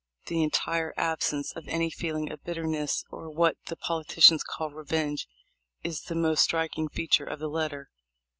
[0.25, 5.27] The entire absence of any feeling of bitterness, or what the politicians call revenge,
[5.83, 7.91] is the most striking feature of the letter.